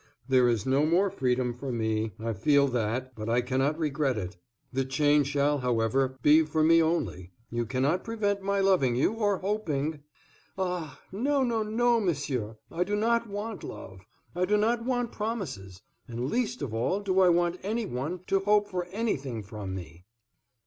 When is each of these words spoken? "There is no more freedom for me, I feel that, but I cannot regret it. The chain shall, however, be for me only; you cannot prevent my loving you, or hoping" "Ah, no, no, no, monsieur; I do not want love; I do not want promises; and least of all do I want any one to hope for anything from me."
"There 0.27 0.47
is 0.49 0.65
no 0.65 0.83
more 0.83 1.11
freedom 1.11 1.53
for 1.53 1.71
me, 1.71 2.13
I 2.19 2.33
feel 2.33 2.67
that, 2.69 3.13
but 3.15 3.29
I 3.29 3.41
cannot 3.41 3.77
regret 3.77 4.17
it. 4.17 4.35
The 4.73 4.83
chain 4.83 5.23
shall, 5.23 5.59
however, 5.59 6.17
be 6.23 6.41
for 6.43 6.63
me 6.63 6.81
only; 6.81 7.33
you 7.51 7.67
cannot 7.67 8.03
prevent 8.03 8.41
my 8.41 8.61
loving 8.61 8.95
you, 8.95 9.13
or 9.13 9.37
hoping" 9.37 10.01
"Ah, 10.57 10.99
no, 11.11 11.43
no, 11.43 11.61
no, 11.61 11.99
monsieur; 11.99 12.57
I 12.71 12.83
do 12.83 12.95
not 12.95 13.27
want 13.29 13.63
love; 13.63 13.99
I 14.33 14.45
do 14.45 14.57
not 14.57 14.83
want 14.83 15.11
promises; 15.11 15.83
and 16.07 16.31
least 16.31 16.63
of 16.63 16.73
all 16.73 17.01
do 17.01 17.19
I 17.19 17.29
want 17.29 17.59
any 17.61 17.85
one 17.85 18.21
to 18.25 18.39
hope 18.39 18.69
for 18.69 18.85
anything 18.87 19.43
from 19.43 19.75
me." 19.75 20.05